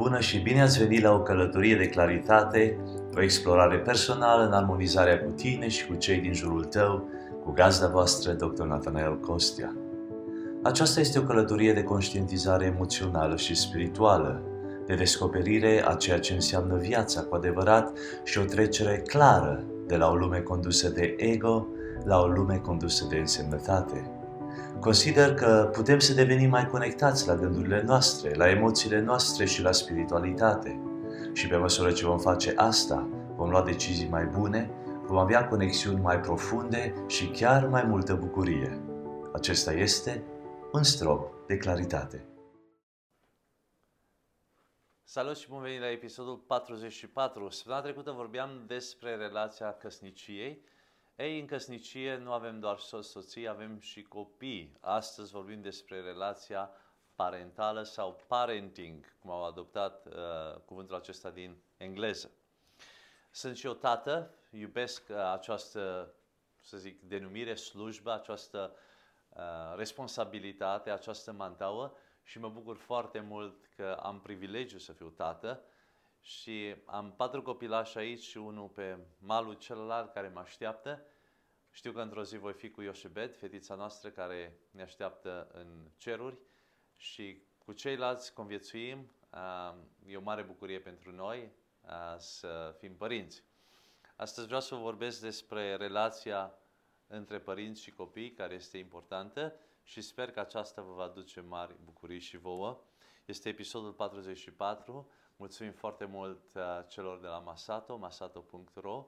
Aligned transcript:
Bună 0.00 0.20
și 0.20 0.38
bine 0.38 0.62
ați 0.62 0.78
venit 0.78 1.02
la 1.02 1.12
o 1.12 1.22
călătorie 1.22 1.76
de 1.76 1.88
claritate, 1.88 2.78
o 3.16 3.22
explorare 3.22 3.78
personală 3.78 4.46
în 4.46 4.52
armonizarea 4.52 5.20
cu 5.20 5.30
tine 5.30 5.68
și 5.68 5.86
cu 5.86 5.94
cei 5.94 6.20
din 6.20 6.32
jurul 6.32 6.64
tău, 6.64 7.08
cu 7.44 7.52
gazda 7.52 7.86
voastră, 7.86 8.32
Dr. 8.32 8.62
Nathanael 8.62 9.20
Costea. 9.20 9.76
Aceasta 10.62 11.00
este 11.00 11.18
o 11.18 11.22
călătorie 11.22 11.72
de 11.72 11.82
conștientizare 11.82 12.64
emoțională 12.64 13.36
și 13.36 13.54
spirituală, 13.54 14.42
de 14.86 14.94
descoperire 14.94 15.84
a 15.86 15.94
ceea 15.94 16.18
ce 16.18 16.34
înseamnă 16.34 16.76
viața 16.76 17.22
cu 17.22 17.34
adevărat 17.34 17.98
și 18.24 18.38
o 18.38 18.44
trecere 18.44 19.02
clară 19.06 19.64
de 19.86 19.96
la 19.96 20.10
o 20.10 20.14
lume 20.14 20.38
condusă 20.38 20.88
de 20.88 21.14
ego 21.16 21.66
la 22.04 22.20
o 22.20 22.26
lume 22.26 22.56
condusă 22.56 23.06
de 23.10 23.16
însemnătate. 23.16 24.17
Consider 24.80 25.34
că 25.34 25.70
putem 25.72 25.98
să 25.98 26.14
devenim 26.14 26.50
mai 26.50 26.66
conectați 26.66 27.26
la 27.26 27.34
gândurile 27.34 27.82
noastre, 27.82 28.34
la 28.34 28.50
emoțiile 28.50 29.00
noastre 29.00 29.44
și 29.44 29.62
la 29.62 29.72
spiritualitate. 29.72 30.80
Și 31.32 31.46
pe 31.46 31.56
măsură 31.56 31.92
ce 31.92 32.06
vom 32.06 32.18
face 32.18 32.52
asta, 32.56 33.08
vom 33.36 33.50
lua 33.50 33.62
decizii 33.62 34.08
mai 34.08 34.24
bune, 34.24 34.70
vom 35.06 35.16
avea 35.16 35.48
conexiuni 35.48 36.00
mai 36.00 36.20
profunde 36.20 37.04
și 37.06 37.26
chiar 37.28 37.66
mai 37.66 37.82
multă 37.82 38.14
bucurie. 38.14 38.80
Acesta 39.32 39.72
este 39.72 40.24
un 40.72 40.82
strop 40.82 41.46
de 41.46 41.56
claritate. 41.56 42.24
Salut 45.02 45.36
și 45.36 45.48
bun 45.48 45.62
venit 45.62 45.80
la 45.80 45.90
episodul 45.90 46.36
44. 46.36 47.48
Săptămâna 47.48 47.82
trecută 47.82 48.10
vorbeam 48.10 48.64
despre 48.66 49.16
relația 49.16 49.72
căsniciei. 49.72 50.62
Ei, 51.18 51.40
în 51.40 51.46
căsnicie 51.46 52.16
nu 52.16 52.32
avem 52.32 52.60
doar 52.60 52.78
soț-soții, 52.78 53.48
avem 53.48 53.78
și 53.80 54.02
copii. 54.02 54.76
Astăzi 54.80 55.32
vorbim 55.32 55.60
despre 55.60 56.00
relația 56.00 56.70
parentală 57.14 57.82
sau 57.82 58.20
parenting, 58.26 59.04
cum 59.20 59.30
au 59.30 59.44
adoptat 59.44 60.06
uh, 60.06 60.60
cuvântul 60.64 60.96
acesta 60.96 61.30
din 61.30 61.56
engleză. 61.76 62.30
Sunt 63.30 63.56
și 63.56 63.66
o 63.66 63.72
tată, 63.72 64.34
iubesc 64.50 65.08
uh, 65.08 65.16
această, 65.16 66.14
să 66.60 66.76
zic, 66.76 67.00
denumire, 67.00 67.54
slujbă, 67.54 68.12
această 68.12 68.76
uh, 69.28 69.42
responsabilitate, 69.76 70.90
această 70.90 71.32
mantauă 71.32 71.96
și 72.22 72.38
mă 72.38 72.48
bucur 72.48 72.76
foarte 72.76 73.20
mult 73.20 73.66
că 73.76 73.98
am 74.02 74.20
privilegiu 74.20 74.78
să 74.78 74.92
fiu 74.92 75.08
tată 75.08 75.62
și 76.20 76.74
am 76.84 77.12
patru 77.16 77.42
copilași 77.42 77.98
aici 77.98 78.22
și 78.22 78.36
unul 78.36 78.68
pe 78.68 78.98
malul 79.18 79.54
celălalt 79.54 80.12
care 80.12 80.28
mă 80.28 80.40
așteaptă. 80.40 81.06
Știu 81.70 81.92
că 81.92 82.00
într-o 82.00 82.22
zi 82.22 82.36
voi 82.36 82.52
fi 82.52 82.70
cu 82.70 82.82
Ioșebet, 82.82 83.36
fetița 83.36 83.74
noastră 83.74 84.10
care 84.10 84.58
ne 84.70 84.82
așteaptă 84.82 85.48
în 85.52 85.90
ceruri 85.96 86.38
și 86.96 87.42
cu 87.58 87.72
ceilalți 87.72 88.34
conviețuim. 88.34 89.10
E 90.06 90.16
o 90.16 90.20
mare 90.20 90.42
bucurie 90.42 90.80
pentru 90.80 91.12
noi 91.12 91.52
să 92.18 92.76
fim 92.78 92.96
părinți. 92.96 93.44
Astăzi 94.16 94.46
vreau 94.46 94.60
să 94.60 94.74
vorbesc 94.74 95.20
despre 95.20 95.76
relația 95.76 96.58
între 97.06 97.38
părinți 97.38 97.82
și 97.82 97.90
copii, 97.90 98.32
care 98.32 98.54
este 98.54 98.78
importantă 98.78 99.54
și 99.82 100.00
sper 100.00 100.30
că 100.30 100.40
aceasta 100.40 100.82
vă 100.82 100.92
va 100.92 101.02
aduce 101.02 101.40
mari 101.40 101.74
bucurii 101.84 102.18
și 102.18 102.36
vouă. 102.36 102.80
Este 103.24 103.48
episodul 103.48 103.92
44. 103.92 105.10
Mulțumim 105.40 105.72
foarte 105.72 106.04
mult 106.04 106.54
uh, 106.54 106.62
celor 106.88 107.20
de 107.20 107.26
la 107.26 107.38
Masato, 107.38 107.96
masato.ro, 107.96 109.06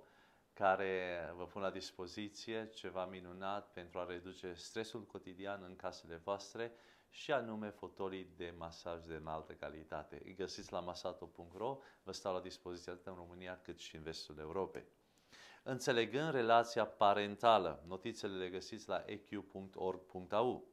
care 0.53 1.33
vă 1.37 1.45
pun 1.45 1.63
la 1.63 1.71
dispoziție 1.71 2.71
ceva 2.75 3.07
minunat 3.07 3.73
pentru 3.73 3.99
a 3.99 4.05
reduce 4.05 4.53
stresul 4.53 5.07
cotidian 5.07 5.63
în 5.63 5.77
casele 5.77 6.17
voastre 6.17 6.73
și 7.09 7.33
anume 7.33 7.71
fotolii 7.71 8.33
de 8.37 8.55
masaj 8.59 9.05
de 9.05 9.15
înaltă 9.15 9.53
calitate. 9.53 10.23
Îi 10.25 10.35
găsiți 10.35 10.73
la 10.73 10.81
masato.ro, 10.81 11.79
vă 12.03 12.13
stau 12.13 12.35
la 12.35 12.41
dispoziție 12.41 12.93
atât 12.93 13.07
în 13.07 13.15
România 13.15 13.61
cât 13.63 13.79
și 13.79 13.97
în 13.97 14.03
vestul 14.03 14.39
Europei. 14.39 14.85
Înțelegând 15.63 16.31
relația 16.31 16.87
parentală, 16.87 17.83
notițele 17.87 18.37
le 18.37 18.49
găsiți 18.49 18.89
la 18.89 19.05
eq.org.au. 19.07 20.65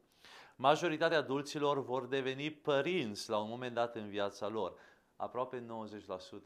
Majoritatea 0.55 1.17
adulților 1.17 1.83
vor 1.83 2.05
deveni 2.05 2.51
părinți 2.51 3.29
la 3.29 3.37
un 3.37 3.49
moment 3.49 3.73
dat 3.73 3.95
în 3.95 4.09
viața 4.09 4.47
lor. 4.47 4.79
Aproape 5.17 5.65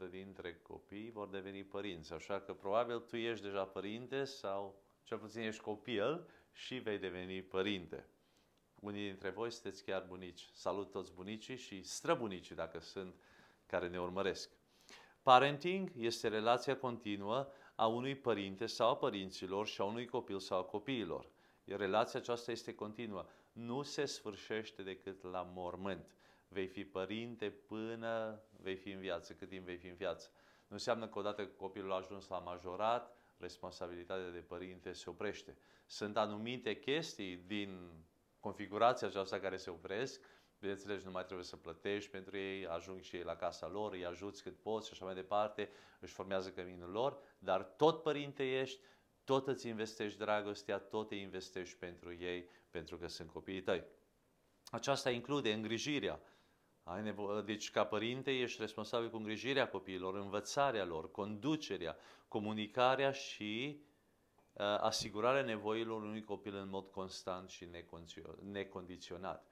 90% 0.06 0.10
dintre 0.10 0.60
copii 0.62 1.10
vor 1.10 1.28
deveni 1.28 1.64
părinți, 1.64 2.12
așa 2.12 2.40
că 2.40 2.52
probabil 2.54 2.98
tu 2.98 3.16
ești 3.16 3.44
deja 3.44 3.64
părinte 3.64 4.24
sau 4.24 4.82
cel 5.02 5.18
puțin 5.18 5.42
ești 5.42 5.62
copil 5.62 6.26
și 6.52 6.74
vei 6.74 6.98
deveni 6.98 7.42
părinte. 7.42 8.06
Unii 8.80 9.06
dintre 9.06 9.30
voi 9.30 9.50
sunteți 9.50 9.84
chiar 9.84 10.04
bunici. 10.08 10.48
Salut 10.52 10.90
toți 10.90 11.12
bunicii 11.12 11.56
și 11.56 11.82
străbunicii 11.82 12.54
dacă 12.54 12.80
sunt 12.80 13.14
care 13.66 13.88
ne 13.88 14.00
urmăresc. 14.00 14.50
Parenting 15.22 15.90
este 15.96 16.28
relația 16.28 16.76
continuă 16.76 17.48
a 17.74 17.86
unui 17.86 18.14
părinte 18.14 18.66
sau 18.66 18.90
a 18.90 18.96
părinților 18.96 19.66
și 19.66 19.80
a 19.80 19.84
unui 19.84 20.06
copil 20.06 20.38
sau 20.38 20.58
a 20.58 20.64
copiilor. 20.64 21.28
Relația 21.64 22.20
aceasta 22.20 22.50
este 22.50 22.74
continuă 22.74 23.26
nu 23.52 23.82
se 23.82 24.04
sfârșește 24.04 24.82
decât 24.82 25.22
la 25.22 25.42
mormânt. 25.54 26.14
Vei 26.52 26.66
fi 26.66 26.84
părinte 26.84 27.50
până 27.50 28.42
vei 28.60 28.76
fi 28.76 28.90
în 28.90 29.00
viață, 29.00 29.32
cât 29.32 29.48
timp 29.48 29.64
vei 29.64 29.76
fi 29.76 29.86
în 29.86 29.94
viață. 29.94 30.30
Nu 30.66 30.78
înseamnă 30.78 31.08
că 31.08 31.18
odată 31.18 31.46
că 31.46 31.52
copilul 31.52 31.92
a 31.92 31.96
ajuns 31.96 32.28
la 32.28 32.38
majorat, 32.38 33.16
responsabilitatea 33.38 34.30
de 34.30 34.38
părinte 34.38 34.92
se 34.92 35.10
oprește. 35.10 35.56
Sunt 35.86 36.16
anumite 36.16 36.78
chestii 36.78 37.36
din 37.36 37.90
configurația 38.40 39.06
aceasta 39.06 39.40
care 39.40 39.56
se 39.56 39.70
opresc, 39.70 40.20
bineînțeles 40.58 41.02
nu 41.02 41.10
mai 41.10 41.24
trebuie 41.24 41.44
să 41.44 41.56
plătești 41.56 42.10
pentru 42.10 42.36
ei, 42.36 42.66
ajung 42.66 43.02
și 43.02 43.16
ei 43.16 43.22
la 43.22 43.36
casa 43.36 43.68
lor, 43.68 43.92
îi 43.92 44.06
ajuți 44.06 44.42
cât 44.42 44.58
poți 44.58 44.86
și 44.86 44.92
așa 44.92 45.04
mai 45.04 45.14
departe, 45.14 45.70
își 46.00 46.12
formează 46.12 46.50
căminul 46.50 46.90
lor, 46.90 47.18
dar 47.38 47.62
tot 47.62 48.02
părinte 48.02 48.60
ești, 48.60 48.80
tot 49.24 49.46
îți 49.46 49.68
investești 49.68 50.18
dragostea, 50.18 50.78
tot 50.78 51.08
te 51.08 51.14
investești 51.14 51.76
pentru 51.76 52.14
ei, 52.14 52.48
pentru 52.70 52.96
că 52.96 53.06
sunt 53.06 53.30
copiii 53.30 53.62
tăi. 53.62 53.84
Aceasta 54.70 55.10
include 55.10 55.52
îngrijirea. 55.52 56.20
Ai 56.84 57.02
nevo- 57.02 57.40
deci, 57.44 57.70
ca 57.70 57.84
părinte, 57.84 58.30
ești 58.30 58.60
responsabil 58.60 59.10
cu 59.10 59.16
îngrijirea 59.16 59.68
copiilor, 59.68 60.14
învățarea 60.14 60.84
lor, 60.84 61.10
conducerea, 61.10 61.96
comunicarea 62.28 63.12
și 63.12 63.80
uh, 64.52 64.64
asigurarea 64.64 65.42
nevoilor 65.42 66.02
unui 66.02 66.24
copil 66.24 66.54
în 66.54 66.68
mod 66.68 66.88
constant 66.88 67.48
și 67.48 67.68
necondiționat. 68.42 69.46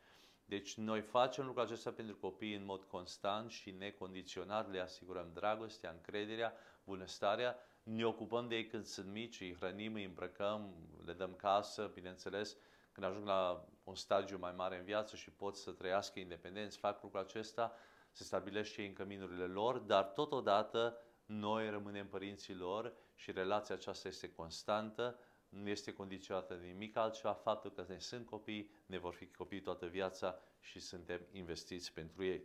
Deci 0.45 0.75
noi 0.75 1.01
facem 1.01 1.47
lucrul 1.47 1.65
acesta 1.65 1.93
pentru 1.93 2.17
copii 2.17 2.55
în 2.55 2.65
mod 2.65 2.85
constant 2.85 3.51
și 3.51 3.71
necondiționat, 3.71 4.71
le 4.71 4.81
asigurăm 4.81 5.31
dragostea, 5.35 5.91
încrederea, 5.91 6.53
bunăstarea, 6.85 7.57
ne 7.83 8.07
ocupăm 8.07 8.49
de 8.49 8.57
ei 8.57 8.67
când 8.67 8.85
sunt 8.85 9.11
mici, 9.13 9.41
îi 9.41 9.55
hrănim, 9.55 9.95
îi 9.95 10.05
îmbrăcăm, 10.05 10.75
le 11.05 11.13
dăm 11.13 11.35
casă, 11.35 11.91
bineînțeles, 11.95 12.57
când 12.93 13.07
ajung 13.07 13.27
la 13.27 13.69
un 13.85 13.95
stadiu 13.95 14.39
mai 14.39 14.53
mare 14.53 14.79
în 14.79 14.85
viață 14.85 15.17
și 15.17 15.31
pot 15.31 15.57
să 15.57 15.73
trăiască 15.73 16.19
independenți, 16.19 16.79
fac 16.79 17.03
lucrul 17.03 17.21
acesta, 17.21 17.73
se 18.11 18.25
stabilește 18.25 18.85
în 18.85 18.93
căminurile 18.93 19.45
lor, 19.45 19.79
dar 19.79 20.05
totodată 20.05 20.97
noi 21.27 21.71
rămânem 21.71 22.09
părinții 22.09 22.55
lor 22.55 22.93
și 23.15 23.33
relația 23.33 23.75
aceasta 23.75 24.09
este 24.09 24.33
constantă, 24.33 25.19
nu 25.49 25.69
este 25.69 25.93
condiționată 25.93 26.55
de 26.55 26.67
nimic 26.67 26.97
altceva, 26.97 27.33
faptul 27.33 27.71
că 27.71 27.85
ne 27.89 27.99
sunt 27.99 28.27
copii, 28.27 28.71
ne 28.87 28.99
vor 28.99 29.15
fi 29.15 29.27
copii 29.27 29.61
toată 29.61 29.87
viața 29.87 30.39
și 30.61 30.81
suntem 30.81 31.27
investiți 31.33 31.93
pentru 31.93 32.25
ei. 32.25 32.45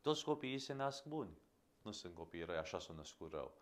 Toți 0.00 0.24
copiii 0.24 0.58
se 0.58 0.72
nasc 0.72 1.04
buni, 1.04 1.38
nu 1.82 1.92
sunt 1.92 2.14
copii 2.14 2.42
răi, 2.42 2.56
așa 2.56 2.78
s-au 2.78 2.94
născut 2.94 3.32
rău 3.32 3.58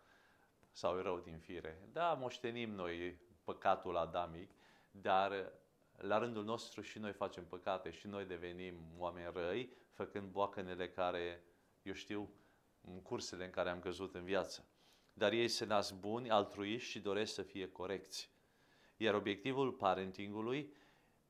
sau 0.73 0.97
rău 1.01 1.21
din 1.21 1.39
fire. 1.39 1.89
Da, 1.93 2.13
moștenim 2.13 2.71
noi 2.71 3.21
păcatul 3.45 3.97
adamic, 3.97 4.51
dar 4.91 5.53
la 5.97 6.19
rândul 6.19 6.45
nostru 6.45 6.81
și 6.81 6.99
noi 6.99 7.13
facem 7.13 7.45
păcate 7.45 7.91
și 7.91 8.07
noi 8.07 8.25
devenim 8.25 8.75
oameni 8.99 9.31
răi, 9.35 9.73
făcând 9.93 10.31
boacănele 10.31 10.89
care, 10.89 11.43
eu 11.83 11.93
știu, 11.93 12.31
în 12.81 13.03
cursele 13.03 13.45
în 13.45 13.51
care 13.51 13.71
am 13.71 13.81
căzut 13.81 14.15
în 14.15 14.25
viață. 14.25 14.69
Dar 15.13 15.33
ei 15.33 15.49
se 15.49 15.65
nasc 15.65 15.95
buni, 15.95 16.31
altruiști 16.31 16.91
și 16.91 17.01
doresc 17.01 17.35
să 17.35 17.43
fie 17.43 17.69
corecți. 17.69 18.31
Iar 18.97 19.15
obiectivul 19.15 19.73
parentingului 19.73 20.75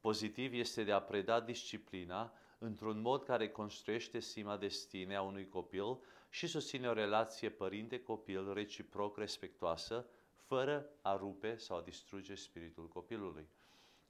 pozitiv 0.00 0.52
este 0.52 0.84
de 0.84 0.92
a 0.92 1.00
preda 1.00 1.40
disciplina 1.40 2.32
într-un 2.58 3.00
mod 3.00 3.24
care 3.24 3.48
construiește 3.48 4.18
stima 4.18 4.56
de 4.56 4.68
stine 4.68 5.14
a 5.14 5.22
unui 5.22 5.48
copil 5.48 5.98
și 6.28 6.46
susține 6.46 6.88
o 6.88 6.92
relație 6.92 7.50
părinte-copil 7.50 8.52
reciproc 8.52 9.16
respectoasă, 9.16 10.06
fără 10.36 10.90
a 11.02 11.16
rupe 11.16 11.56
sau 11.56 11.76
a 11.76 11.82
distruge 11.82 12.34
spiritul 12.34 12.88
copilului. 12.88 13.48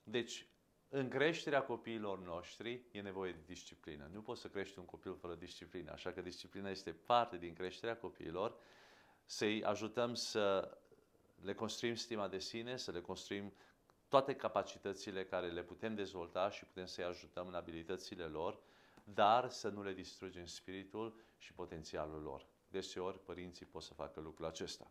Deci, 0.08 0.46
în 0.88 1.08
creșterea 1.08 1.62
copiilor 1.62 2.18
noștri 2.18 2.82
e 2.90 3.00
nevoie 3.00 3.32
de 3.32 3.42
disciplină. 3.46 4.10
Nu 4.12 4.20
poți 4.22 4.40
să 4.40 4.48
crești 4.48 4.78
un 4.78 4.84
copil 4.84 5.16
fără 5.16 5.34
disciplină, 5.34 5.92
așa 5.92 6.12
că 6.12 6.20
disciplina 6.20 6.70
este 6.70 6.92
parte 6.92 7.36
din 7.36 7.54
creșterea 7.54 7.96
copiilor, 7.96 8.56
să-i 9.24 9.64
ajutăm 9.64 10.14
să 10.14 10.76
le 11.42 11.54
construim 11.54 11.94
stima 11.94 12.28
de 12.28 12.38
sine, 12.38 12.76
să 12.76 12.90
le 12.90 13.00
construim 13.00 13.52
toate 14.08 14.34
capacitățile 14.34 15.24
care 15.24 15.50
le 15.50 15.62
putem 15.62 15.94
dezvolta 15.94 16.50
și 16.50 16.64
putem 16.64 16.86
să-i 16.86 17.04
ajutăm 17.04 17.46
în 17.46 17.54
abilitățile 17.54 18.24
lor, 18.24 18.60
dar 19.04 19.50
să 19.50 19.68
nu 19.68 19.82
le 19.82 19.92
distrugem 19.92 20.46
spiritul 20.46 21.20
și 21.38 21.52
potențialul 21.52 22.22
lor. 22.22 22.46
Deseori 22.68 23.22
părinții 23.22 23.66
pot 23.66 23.82
să 23.82 23.94
facă 23.94 24.20
lucrul 24.20 24.46
acesta. 24.46 24.90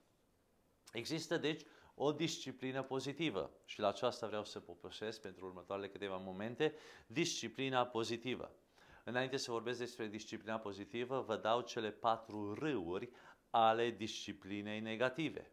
Există 0.94 1.38
deci 1.38 1.66
o 1.96 2.12
disciplină 2.12 2.84
pozitivă 2.84 3.52
și 3.66 3.80
la 3.80 3.88
aceasta 3.88 4.28
vreau 4.28 4.44
să 4.46 4.60
poposesc 4.60 5.22
pentru 5.22 5.46
următoarele 5.46 5.90
câteva 5.90 6.18
momente, 6.18 6.74
disciplina 7.08 7.86
pozitivă. 7.86 8.52
Înainte 9.04 9.38
să 9.38 9.52
vorbesc 9.52 9.80
despre 9.80 10.08
disciplina 10.08 10.58
pozitivă, 10.58 11.22
vă 11.22 11.38
dau 11.38 11.62
cele 11.62 11.92
patru 11.92 12.54
râuri 12.54 13.10
ale 13.50 13.90
disciplinei 13.90 14.80
negative. 14.80 15.52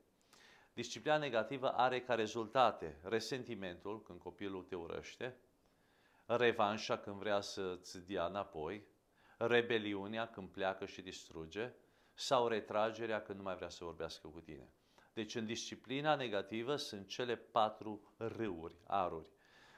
Disciplina 0.73 1.17
negativă 1.17 1.69
are 1.69 2.01
ca 2.01 2.15
rezultate 2.15 3.01
resentimentul 3.03 4.03
când 4.03 4.19
copilul 4.19 4.63
te 4.63 4.75
urăște, 4.75 5.37
revanșa 6.27 6.99
când 6.99 7.17
vrea 7.17 7.41
să-ți 7.41 8.07
dea 8.07 8.27
înapoi, 8.27 8.87
rebeliunea 9.37 10.31
când 10.31 10.49
pleacă 10.49 10.87
și 10.87 11.03
distruge 11.03 11.73
sau 12.15 12.49
retragerea 12.49 13.23
când 13.23 13.39
nu 13.39 13.45
mai 13.45 13.55
vrea 13.55 13.69
să 13.69 13.85
vorbească 13.85 14.29
cu 14.29 14.41
tine. 14.41 14.73
Deci 15.13 15.35
în 15.35 15.47
disciplina 15.47 16.15
negativă 16.15 16.77
sunt 16.77 17.07
cele 17.07 17.37
patru 17.37 18.15
râuri, 18.17 18.77
aruri. 18.87 19.29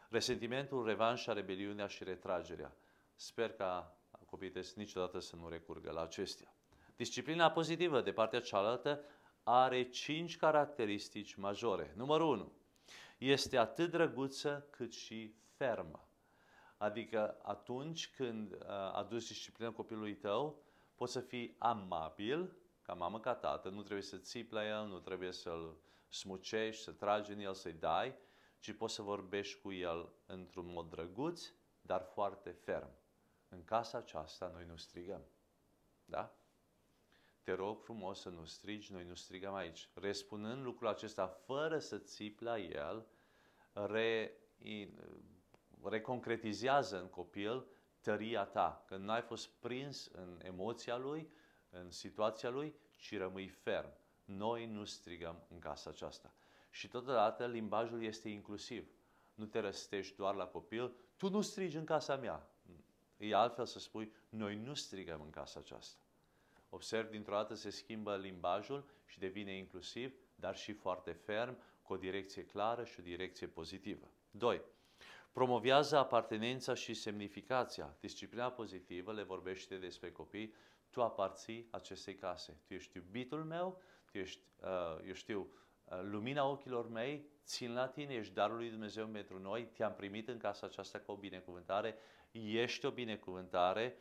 Resentimentul, 0.08 0.86
revanșa, 0.86 1.32
rebeliunea 1.32 1.86
și 1.86 2.04
retragerea. 2.04 2.76
Sper 3.14 3.52
ca 3.52 3.98
copiii 4.26 4.52
niciodată 4.74 5.18
să 5.18 5.36
nu 5.36 5.48
recurgă 5.48 5.90
la 5.90 6.02
acestea. 6.02 6.54
Disciplina 6.96 7.50
pozitivă, 7.50 8.00
de 8.00 8.12
partea 8.12 8.40
cealaltă, 8.40 9.04
are 9.42 9.88
cinci 9.88 10.36
caracteristici 10.36 11.34
majore. 11.34 11.92
Numărul 11.96 12.32
1. 12.32 12.52
Este 13.18 13.56
atât 13.56 13.90
drăguță 13.90 14.66
cât 14.70 14.92
și 14.92 15.34
fermă. 15.56 16.08
Adică 16.76 17.38
atunci 17.42 18.10
când 18.10 18.52
uh, 18.52 18.58
aduci 18.92 19.26
disciplină 19.26 19.70
copilului 19.70 20.14
tău, 20.14 20.62
poți 20.94 21.12
să 21.12 21.20
fii 21.20 21.56
amabil, 21.58 22.56
ca 22.84 22.94
mamă, 22.94 23.20
ca 23.20 23.34
tată, 23.34 23.68
nu 23.68 23.82
trebuie 23.82 24.02
să 24.02 24.18
țipi 24.18 24.52
la 24.52 24.66
el, 24.66 24.86
nu 24.86 24.98
trebuie 24.98 25.32
să-l 25.32 25.76
smucești, 26.08 26.82
să 26.82 26.92
tragi 26.92 27.32
în 27.32 27.38
el, 27.38 27.54
să-i 27.54 27.72
dai, 27.72 28.14
ci 28.58 28.72
poți 28.72 28.94
să 28.94 29.02
vorbești 29.02 29.60
cu 29.60 29.72
el 29.72 30.12
într-un 30.26 30.66
mod 30.66 30.90
drăguț, 30.90 31.52
dar 31.80 32.02
foarte 32.02 32.50
ferm. 32.50 32.90
În 33.48 33.64
casa 33.64 33.98
aceasta 33.98 34.50
noi 34.54 34.64
nu 34.66 34.76
strigăm. 34.76 35.24
Da? 36.04 36.36
Te 37.42 37.52
rog 37.52 37.80
frumos 37.80 38.20
să 38.20 38.28
nu 38.28 38.44
strigi, 38.44 38.92
noi 38.92 39.04
nu 39.04 39.14
strigăm 39.14 39.54
aici. 39.54 39.88
Respunând 39.94 40.64
lucrul 40.64 40.88
acesta 40.88 41.26
fără 41.26 41.78
să 41.78 41.98
țipi 41.98 42.42
la 42.42 42.58
el, 42.58 43.06
re, 43.72 44.32
reconcretizează 45.82 47.00
în 47.00 47.08
copil 47.08 47.66
tăria 48.00 48.44
ta. 48.44 48.84
Când 48.86 49.04
n-ai 49.04 49.22
fost 49.22 49.48
prins 49.48 50.06
în 50.06 50.40
emoția 50.42 50.96
lui, 50.96 51.32
în 51.74 51.90
situația 51.90 52.50
lui, 52.50 52.74
ci 52.96 53.16
rămâi 53.16 53.48
ferm. 53.48 53.92
Noi 54.24 54.66
nu 54.66 54.84
strigăm 54.84 55.46
în 55.48 55.58
casa 55.58 55.90
aceasta. 55.90 56.34
Și 56.70 56.88
totodată 56.88 57.46
limbajul 57.46 58.02
este 58.02 58.28
inclusiv. 58.28 58.88
Nu 59.34 59.46
te 59.46 59.58
răstești 59.58 60.16
doar 60.16 60.34
la 60.34 60.46
copil, 60.46 60.94
tu 61.16 61.30
nu 61.30 61.40
strigi 61.40 61.76
în 61.76 61.84
casa 61.84 62.16
mea. 62.16 62.48
E 63.16 63.34
altfel 63.34 63.66
să 63.66 63.78
spui, 63.78 64.12
noi 64.28 64.56
nu 64.56 64.74
strigăm 64.74 65.20
în 65.20 65.30
casa 65.30 65.60
aceasta. 65.60 66.02
Observ, 66.68 67.10
dintr-o 67.10 67.34
dată 67.34 67.54
se 67.54 67.70
schimbă 67.70 68.16
limbajul 68.16 68.84
și 69.06 69.18
devine 69.18 69.56
inclusiv, 69.56 70.14
dar 70.34 70.56
și 70.56 70.72
foarte 70.72 71.12
ferm, 71.12 71.58
cu 71.82 71.92
o 71.92 71.96
direcție 71.96 72.44
clară 72.44 72.84
și 72.84 73.00
o 73.00 73.02
direcție 73.02 73.46
pozitivă. 73.46 74.10
2. 74.30 74.62
Promovează 75.32 75.96
apartenența 75.96 76.74
și 76.74 76.94
semnificația. 76.94 77.96
Disciplina 78.00 78.50
pozitivă 78.50 79.12
le 79.12 79.22
vorbește 79.22 79.76
despre 79.76 80.12
copii. 80.12 80.54
Tu 80.94 81.02
aparții 81.02 81.68
acestei 81.70 82.14
case. 82.14 82.60
Tu 82.66 82.74
ești 82.74 82.96
iubitul 82.96 83.44
meu, 83.44 83.80
tu 84.10 84.18
ești, 84.18 84.42
uh, 84.60 85.06
eu 85.06 85.12
știu, 85.12 85.52
uh, 85.84 86.00
lumina 86.02 86.46
ochilor 86.46 86.88
mei, 86.88 87.26
țin 87.44 87.74
la 87.74 87.88
tine, 87.88 88.14
ești 88.14 88.34
darul 88.34 88.56
lui 88.56 88.70
Dumnezeu 88.70 89.06
pentru 89.06 89.38
noi, 89.38 89.64
te-am 89.64 89.94
primit 89.94 90.28
în 90.28 90.38
casa 90.38 90.66
aceasta 90.66 90.98
ca 90.98 91.12
o 91.12 91.16
binecuvântare, 91.16 91.98
ești 92.30 92.86
o 92.86 92.90
binecuvântare, 92.90 93.96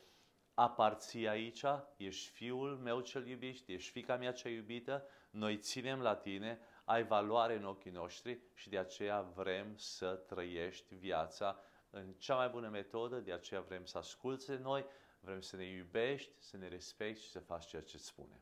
aparții 0.54 1.28
aici, 1.28 1.64
ești 1.98 2.30
fiul 2.30 2.78
meu 2.78 3.00
cel 3.00 3.28
iubit, 3.28 3.68
ești 3.68 3.92
fica 3.92 4.18
mea 4.18 4.32
cea 4.32 4.50
iubită, 4.50 5.08
noi 5.30 5.58
ținem 5.58 6.02
la 6.02 6.16
tine, 6.16 6.60
ai 6.86 7.04
valoare 7.04 7.56
în 7.56 7.66
ochii 7.66 7.92
noștri 7.92 8.40
și 8.54 8.70
de 8.70 8.78
aceea 8.78 9.22
vrem 9.22 9.76
să 9.78 10.14
trăiești 10.14 10.96
viața 10.96 11.60
în 11.90 12.14
cea 12.18 12.36
mai 12.36 12.50
bună 12.50 12.70
metodă, 12.70 13.20
de 13.20 13.34
aceea 13.34 13.62
vrem 13.62 13.86
să 13.86 13.98
asculți 13.98 14.48
de 14.48 14.58
noi, 14.58 14.86
vrem 15.24 15.42
să 15.42 15.56
ne 15.56 15.66
iubești, 15.66 16.32
să 16.40 16.58
ne 16.58 16.68
respecti 16.68 17.24
și 17.24 17.30
să 17.30 17.40
faci 17.40 17.66
ceea 17.66 17.82
ce 17.82 17.96
îți 17.96 18.06
spunem. 18.06 18.40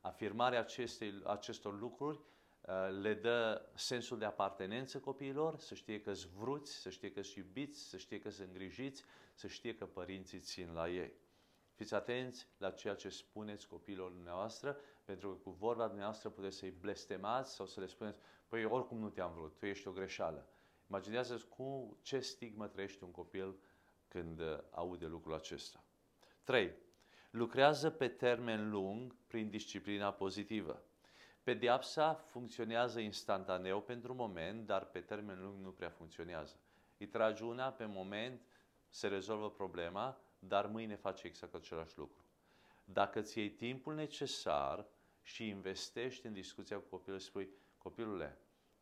Afirmarea 0.00 0.60
acestei, 0.60 1.22
acestor 1.24 1.78
lucruri 1.78 2.18
uh, 2.60 2.74
le 3.00 3.14
dă 3.14 3.68
sensul 3.74 4.18
de 4.18 4.24
apartenență 4.24 4.98
copiilor, 4.98 5.58
să 5.58 5.74
știe 5.74 6.00
că 6.00 6.12
sunt 6.12 6.32
vruți, 6.32 6.72
să 6.72 6.90
știe 6.90 7.12
că 7.12 7.22
sunt 7.22 7.36
iubiți, 7.36 7.88
să 7.88 7.96
știe 7.96 8.20
că 8.20 8.30
sunt 8.30 8.46
îngrijiți, 8.46 9.04
să 9.34 9.46
știe 9.46 9.74
că 9.74 9.86
părinții 9.86 10.38
țin 10.38 10.72
la 10.72 10.88
ei. 10.88 11.12
Fiți 11.74 11.94
atenți 11.94 12.46
la 12.58 12.70
ceea 12.70 12.94
ce 12.94 13.08
spuneți 13.08 13.68
copiilor 13.68 14.10
dumneavoastră, 14.10 14.76
pentru 15.04 15.28
că 15.28 15.34
cu 15.34 15.50
vorba 15.50 15.86
dumneavoastră 15.86 16.28
puteți 16.28 16.56
să-i 16.56 16.70
blestemați 16.70 17.54
sau 17.54 17.66
să 17.66 17.80
le 17.80 17.86
spuneți, 17.86 18.18
păi 18.48 18.64
oricum 18.64 18.98
nu 18.98 19.08
te-am 19.08 19.32
vrut, 19.32 19.58
tu 19.58 19.66
ești 19.66 19.88
o 19.88 19.92
greșeală. 19.92 20.48
Imaginează-ți 20.88 21.48
cu 21.48 21.98
ce 22.02 22.20
stigmă 22.20 22.66
trăiește 22.66 23.04
un 23.04 23.10
copil 23.10 23.58
când 24.08 24.40
uh, 24.40 24.58
aude 24.70 25.06
lucrul 25.06 25.34
acesta. 25.34 25.84
3. 26.42 26.72
Lucrează 27.30 27.90
pe 27.90 28.08
termen 28.08 28.70
lung 28.70 29.14
prin 29.26 29.50
disciplina 29.50 30.12
pozitivă. 30.12 30.82
Pediapsa 31.42 32.14
funcționează 32.14 33.00
instantaneu 33.00 33.80
pentru 33.80 34.14
moment, 34.14 34.66
dar 34.66 34.84
pe 34.84 35.00
termen 35.00 35.42
lung 35.42 35.62
nu 35.64 35.70
prea 35.70 35.90
funcționează. 35.90 36.56
Îi 36.98 37.06
tragi 37.06 37.42
una, 37.42 37.70
pe 37.70 37.84
moment 37.84 38.40
se 38.88 39.08
rezolvă 39.08 39.50
problema, 39.50 40.20
dar 40.38 40.66
mâine 40.66 40.96
face 40.96 41.26
exact 41.26 41.54
același 41.54 41.98
lucru. 41.98 42.24
Dacă 42.84 43.18
îți 43.18 43.38
iei 43.38 43.50
timpul 43.50 43.94
necesar 43.94 44.86
și 45.22 45.48
investești 45.48 46.26
în 46.26 46.32
discuția 46.32 46.76
cu 46.76 46.84
copilul, 46.88 47.18
spui, 47.18 47.48
copilule, 47.78 48.38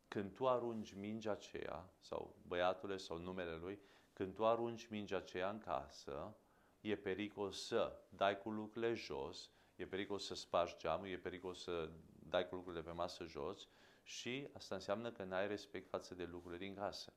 când 0.07 0.33
tu 0.33 0.47
arunci 0.47 0.93
mingea 0.93 1.31
aceea, 1.31 1.89
sau 1.99 2.35
băiatule 2.47 2.97
sau 2.97 3.17
numele 3.17 3.55
lui, 3.55 3.79
când 4.13 4.35
tu 4.35 4.45
arunci 4.45 4.87
mingea 4.87 5.17
aceea 5.17 5.49
în 5.49 5.57
casă, 5.57 6.35
e 6.81 6.95
pericol 6.95 7.51
să 7.51 7.99
dai 8.09 8.37
cu 8.37 8.49
lucrurile 8.49 8.93
jos, 8.93 9.49
e 9.75 9.85
pericol 9.85 10.19
să 10.19 10.35
spargi 10.35 10.77
geamul, 10.77 11.07
e 11.07 11.17
pericol 11.17 11.53
să 11.53 11.89
dai 12.29 12.47
cu 12.47 12.55
lucrurile 12.55 12.83
pe 12.83 12.91
masă 12.91 13.23
jos 13.23 13.67
și 14.03 14.47
asta 14.53 14.75
înseamnă 14.75 15.11
că 15.11 15.23
n-ai 15.23 15.47
respect 15.47 15.89
față 15.89 16.15
de 16.15 16.23
lucrurile 16.23 16.65
din 16.65 16.75
casă. 16.75 17.13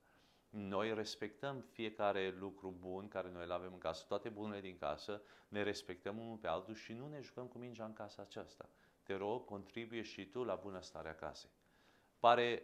Noi 0.48 0.94
respectăm 0.94 1.60
fiecare 1.60 2.34
lucru 2.38 2.76
bun 2.78 3.08
care 3.08 3.30
noi 3.30 3.44
îl 3.44 3.52
avem 3.52 3.72
în 3.72 3.78
casă, 3.78 4.04
toate 4.08 4.28
bunurile 4.28 4.60
din 4.60 4.76
casă, 4.76 5.22
ne 5.48 5.62
respectăm 5.62 6.18
unul 6.18 6.36
pe 6.36 6.46
altul 6.46 6.74
și 6.74 6.92
nu 6.92 7.08
ne 7.08 7.20
jucăm 7.20 7.46
cu 7.46 7.58
mingea 7.58 7.84
în 7.84 7.92
casa 7.92 8.22
aceasta. 8.22 8.68
Te 9.02 9.14
rog, 9.14 9.44
contribuie 9.44 10.02
și 10.02 10.26
tu 10.26 10.44
la 10.44 10.54
bunăstarea 10.54 11.14
casei. 11.14 11.50
Pare 12.18 12.62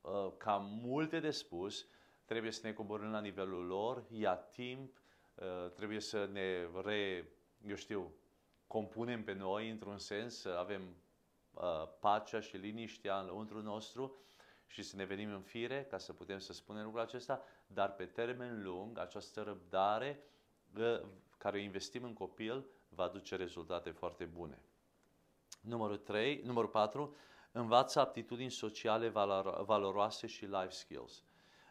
uh, 0.00 0.32
cam 0.36 0.64
multe 0.82 1.20
de 1.20 1.30
spus, 1.30 1.86
trebuie 2.24 2.50
să 2.52 2.66
ne 2.66 2.72
coborâm 2.72 3.10
la 3.10 3.20
nivelul 3.20 3.66
lor, 3.66 4.04
ia 4.08 4.34
timp, 4.34 4.96
uh, 4.96 5.09
trebuie 5.74 6.00
să 6.00 6.28
ne 6.32 6.68
re, 6.82 7.28
eu 7.66 7.76
știu, 7.76 8.12
compunem 8.66 9.24
pe 9.24 9.32
noi 9.32 9.70
într-un 9.70 9.98
sens, 9.98 10.40
să 10.40 10.48
avem 10.48 10.82
uh, 11.54 11.62
pacea 12.00 12.40
și 12.40 12.56
liniștea 12.56 13.18
în 13.18 13.26
lăuntru 13.26 13.62
nostru, 13.62 14.16
și 14.70 14.82
să 14.82 14.96
ne 14.96 15.04
venim 15.04 15.32
în 15.32 15.40
fire 15.40 15.86
ca 15.90 15.98
să 15.98 16.12
putem 16.12 16.38
să 16.38 16.52
spunem 16.52 16.84
lucrul 16.84 17.02
acesta, 17.02 17.42
dar 17.66 17.92
pe 17.92 18.04
termen 18.04 18.62
lung 18.62 18.98
această 18.98 19.42
răbdare 19.42 20.22
care 21.38 21.56
o 21.56 21.60
investim 21.60 22.04
în 22.04 22.12
copil 22.12 22.66
va 22.88 23.04
aduce 23.04 23.36
rezultate 23.36 23.90
foarte 23.90 24.24
bune. 24.24 24.62
Numărul 25.60 25.96
3, 25.96 26.42
numărul 26.44 26.70
4, 26.70 27.16
învață 27.52 28.00
aptitudini 28.00 28.50
sociale 28.50 29.08
valoroase 29.64 30.26
și 30.26 30.44
life 30.44 30.70
skills. 30.70 31.22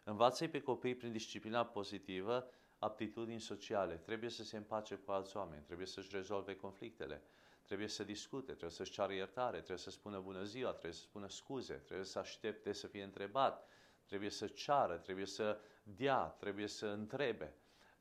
învață 0.04 0.48
pe 0.48 0.62
copii 0.62 0.96
prin 0.96 1.12
disciplina 1.12 1.66
pozitivă 1.66 2.50
aptitudini 2.80 3.40
sociale. 3.40 3.96
Trebuie 3.96 4.30
să 4.30 4.44
se 4.44 4.58
împace 4.58 4.96
cu 4.96 5.12
alți 5.12 5.38
oameni, 5.38 5.64
trebuie 5.64 5.88
să-și 5.88 6.10
rezolve 6.12 6.56
conflictele, 6.56 7.22
trebuie 7.66 7.88
să 7.88 8.04
discute, 8.04 8.46
trebuie 8.52 8.70
să-și 8.70 8.92
ceară 8.92 9.14
iertare, 9.14 9.58
trebuie 9.58 9.78
să 9.78 9.90
spună 9.90 10.20
bună 10.20 10.44
ziua, 10.44 10.70
trebuie 10.70 10.94
să 10.94 11.02
spună 11.02 11.28
scuze, 11.28 11.74
trebuie 11.74 12.06
să 12.06 12.20
aștepte 12.20 12.74
să 12.74 12.88
fie 12.88 13.04
întrebat, 13.04 13.68
trebuie 14.06 14.30
să 14.30 14.48
ceară, 14.48 14.98
trebuie 14.98 15.26
să 15.26 15.60
dea, 15.84 16.18
trebuie 16.40 16.68
să 16.68 16.86
întrebe. 16.86 17.54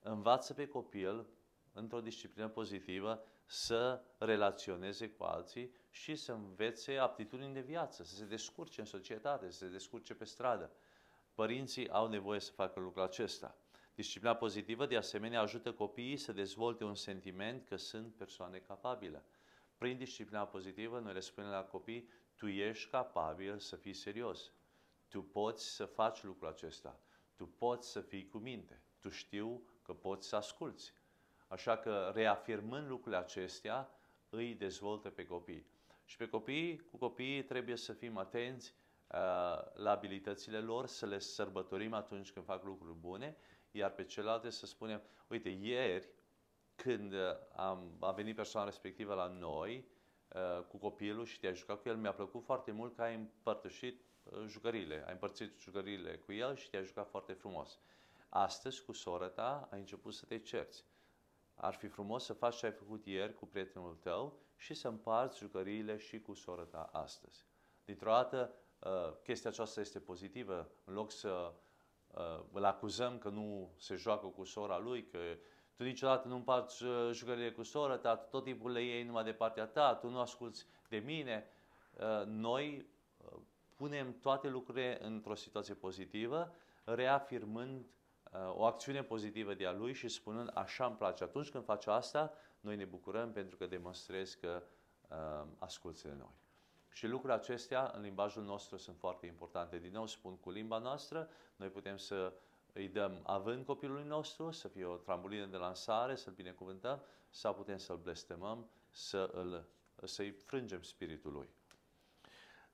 Învață 0.02 0.54
pe 0.54 0.66
copil, 0.68 1.26
într-o 1.73 2.00
disciplină 2.00 2.49
pozitivă, 2.49 3.25
să 3.44 4.02
relaționeze 4.18 5.11
cu 5.11 5.23
alții 5.25 5.73
și 5.90 6.14
să 6.14 6.32
învețe 6.32 6.97
aptitudini 6.97 7.54
de 7.54 7.61
viață, 7.61 8.04
să 8.04 8.14
se 8.14 8.25
descurce 8.25 8.80
în 8.80 8.87
societate, 8.87 9.50
să 9.50 9.58
se 9.58 9.68
descurce 9.68 10.14
pe 10.14 10.25
stradă. 10.25 10.70
Părinții 11.35 11.88
au 11.90 12.08
nevoie 12.08 12.40
să 12.40 12.52
facă 12.52 12.80
lucrul 12.80 13.02
acesta. 13.02 13.56
Disciplina 13.98 14.34
pozitivă, 14.34 14.86
de 14.86 14.96
asemenea, 14.96 15.40
ajută 15.40 15.72
copiii 15.72 16.16
să 16.16 16.32
dezvolte 16.32 16.84
un 16.84 16.94
sentiment 16.94 17.64
că 17.68 17.76
sunt 17.76 18.14
persoane 18.14 18.58
capabile. 18.58 19.24
Prin 19.78 19.96
disciplina 19.96 20.46
pozitivă, 20.46 20.98
noi 20.98 21.12
le 21.12 21.20
spunem 21.20 21.50
la 21.50 21.64
copii, 21.64 22.08
tu 22.34 22.46
ești 22.46 22.90
capabil 22.90 23.58
să 23.58 23.76
fii 23.76 23.92
serios. 23.92 24.52
Tu 25.08 25.22
poți 25.22 25.74
să 25.74 25.84
faci 25.84 26.22
lucrul 26.22 26.48
acesta. 26.48 27.00
Tu 27.36 27.46
poți 27.46 27.90
să 27.90 28.00
fii 28.00 28.28
cu 28.28 28.38
minte. 28.38 28.82
Tu 29.00 29.08
știu 29.08 29.62
că 29.82 29.92
poți 29.94 30.28
să 30.28 30.36
asculți. 30.36 30.92
Așa 31.48 31.76
că, 31.76 32.10
reafirmând 32.14 32.88
lucrurile 32.88 33.20
acestea, 33.20 33.90
îi 34.28 34.54
dezvoltă 34.54 35.10
pe 35.10 35.26
copii. 35.26 35.66
Și 36.04 36.16
pe 36.16 36.28
copii, 36.28 36.78
cu 36.78 36.96
copiii 36.96 37.44
trebuie 37.44 37.76
să 37.76 37.92
fim 37.92 38.16
atenți 38.16 38.74
uh, 39.06 39.16
la 39.74 39.90
abilitățile 39.90 40.58
lor, 40.58 40.86
să 40.86 41.06
le 41.06 41.18
sărbătorim 41.18 41.92
atunci 41.92 42.32
când 42.32 42.44
fac 42.44 42.64
lucruri 42.64 42.98
bune, 42.98 43.36
iar 43.70 43.90
pe 43.90 44.04
celelalte 44.04 44.50
să 44.50 44.66
spunem, 44.66 45.02
uite, 45.26 45.48
ieri, 45.48 46.08
când 46.75 47.12
uh, 47.12 47.20
am, 47.56 47.96
a 48.00 48.12
venit 48.12 48.37
persoana 48.37 48.66
respectivă 48.66 49.14
la 49.14 49.26
noi, 49.26 49.88
uh, 50.28 50.64
cu 50.64 50.76
copilul 50.76 51.25
și 51.25 51.38
te-ai 51.40 51.54
jucat 51.54 51.82
cu 51.82 51.88
el, 51.88 51.96
mi-a 51.96 52.12
plăcut 52.12 52.42
foarte 52.42 52.70
mult 52.70 52.96
că 52.96 53.02
ai 53.02 53.14
împărtășit 53.14 54.04
uh, 54.22 54.44
jucăriile, 54.46 55.04
ai 55.06 55.12
împărțit 55.12 55.58
jucăriile 55.58 56.16
cu 56.16 56.32
el 56.32 56.56
și 56.56 56.70
te-ai 56.70 56.84
jucat 56.84 57.08
foarte 57.08 57.32
frumos. 57.32 57.78
Astăzi, 58.28 58.84
cu 58.84 58.92
sora 58.92 59.28
ta, 59.28 59.68
ai 59.70 59.78
început 59.78 60.14
să 60.14 60.25
te 60.26 60.38
cerți. 60.38 60.84
Ar 61.54 61.75
fi 61.75 61.87
frumos 61.87 62.25
să 62.25 62.32
faci 62.32 62.56
ce 62.56 62.66
ai 62.66 62.72
făcut 62.72 63.06
ieri 63.06 63.34
cu 63.34 63.46
prietenul 63.46 63.94
tău 63.94 64.38
și 64.56 64.75
să 64.75 64.88
împarți 64.88 65.38
jucăriile 65.38 65.96
și 65.96 66.20
cu 66.20 66.34
sora 66.34 66.64
ta 66.64 66.90
astăzi. 66.92 67.44
Dintr-o 67.84 68.10
dată, 68.10 68.54
uh, 68.78 69.16
chestia 69.22 69.50
aceasta 69.50 69.80
este 69.80 70.00
pozitivă. 70.00 70.70
În 70.84 70.94
loc 70.94 71.10
să 71.10 71.28
uh, 71.28 71.54
îl 72.52 72.64
acuzăm 72.64 73.18
că 73.18 73.28
nu 73.28 73.70
se 73.76 73.94
joacă 73.94 74.26
cu 74.26 74.44
sora 74.44 74.78
lui, 74.78 75.04
că 75.04 75.18
tu 75.75 75.82
niciodată 75.82 76.28
nu 76.28 76.34
împarți 76.34 76.84
uh, 76.84 77.10
jucăriile 77.12 77.52
cu 77.52 77.62
sora 77.62 77.98
ta, 77.98 78.16
tot 78.16 78.44
timpul 78.44 78.70
le 78.70 78.82
iei 78.82 79.02
numai 79.02 79.25
de 79.25 79.32
partea 79.32 79.66
ta, 79.66 79.94
tu 79.94 80.08
nu 80.08 80.20
asculți 80.20 80.66
de 80.88 80.96
mine. 80.96 81.46
Noi 82.26 82.87
punem 83.75 84.18
toate 84.20 84.48
lucrurile 84.48 84.98
într-o 85.04 85.34
situație 85.34 85.75
pozitivă, 85.75 86.54
reafirmând 86.84 87.87
o 88.54 88.64
acțiune 88.64 89.02
pozitivă 89.02 89.54
de 89.54 89.66
a 89.66 89.72
lui 89.72 89.92
și 89.92 90.08
spunând 90.08 90.50
așa 90.54 90.87
îmi 90.87 90.96
place. 90.96 91.25
Atunci 91.25 91.50
când 91.50 91.64
faci 91.64 91.87
asta, 91.87 92.32
noi 92.60 92.76
ne 92.76 92.84
bucurăm 92.84 93.32
pentru 93.32 93.56
că 93.56 93.66
demonstrezi 93.66 94.38
că 94.38 94.62
uh, 95.08 95.46
asculți 95.58 96.02
de 96.02 96.14
noi. 96.18 96.34
Și 96.98 97.06
lucrurile 97.06 97.38
acestea 97.38 97.90
în 97.94 98.02
limbajul 98.02 98.42
nostru 98.42 98.76
sunt 98.76 98.96
foarte 98.96 99.26
importante. 99.26 99.78
Din 99.78 99.92
nou 99.92 100.06
spun, 100.06 100.36
cu 100.36 100.50
limba 100.50 100.78
noastră, 100.78 101.28
noi 101.56 101.68
putem 101.68 101.96
să 101.96 102.32
îi 102.72 102.88
dăm 102.88 103.20
având 103.22 103.64
copilului 103.64 104.04
nostru, 104.04 104.50
să 104.50 104.68
fie 104.68 104.84
o 104.84 104.96
trambulină 104.96 105.46
de 105.46 105.56
lansare, 105.56 106.14
să-l 106.14 106.32
binecuvântăm, 106.32 107.02
sau 107.30 107.54
putem 107.54 107.78
să-l 107.78 107.96
blestemăm, 107.96 108.70
să 108.90 109.30
îl, 109.32 109.68
să-i 110.04 110.30
frângem 110.30 110.82
spiritul 110.82 111.32
lui. 111.32 111.48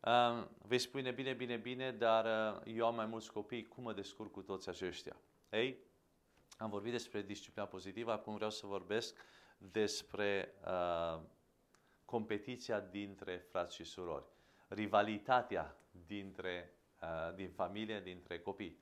Uh, 0.00 0.46
vei 0.58 0.78
spune 0.78 1.10
bine, 1.10 1.32
bine, 1.32 1.56
bine, 1.56 1.92
dar 1.92 2.54
uh, 2.54 2.74
eu 2.74 2.86
am 2.86 2.94
mai 2.94 3.06
mulți 3.06 3.32
copii, 3.32 3.64
cum 3.64 3.82
mă 3.82 3.92
descurc 3.92 4.30
cu 4.30 4.42
toți 4.42 4.68
aceștia? 4.68 5.16
Ei, 5.50 5.78
am 6.58 6.70
vorbit 6.70 6.92
despre 6.92 7.22
disciplina 7.22 7.66
pozitivă, 7.66 8.12
acum 8.12 8.34
vreau 8.34 8.50
să 8.50 8.66
vorbesc 8.66 9.16
despre 9.58 10.54
uh, 10.66 11.20
competiția 12.14 12.80
dintre 12.80 13.36
frați 13.36 13.74
și 13.74 13.84
surori, 13.84 14.24
rivalitatea 14.68 15.76
dintre, 16.06 16.74
uh, 17.02 17.34
din 17.34 17.50
familie, 17.50 18.00
dintre 18.00 18.40
copii. 18.40 18.78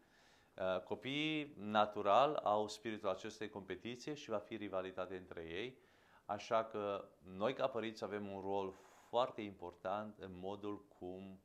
Uh, 0.57 0.83
copiii, 0.83 1.55
natural, 1.57 2.35
au 2.35 2.69
spiritul 2.69 3.09
acestei 3.09 3.49
competiție 3.49 4.15
și 4.15 4.31
va 4.31 4.39
fi 4.39 4.57
rivalitate 4.57 5.17
între 5.17 5.43
ei, 5.43 5.79
așa 6.25 6.65
că 6.65 7.09
noi, 7.37 7.55
ca 7.55 7.67
părinți, 7.67 8.05
avem 8.05 8.29
un 8.29 8.41
rol 8.41 8.75
foarte 9.09 9.41
important 9.41 10.19
în 10.19 10.39
modul 10.39 10.85
cum 10.99 11.41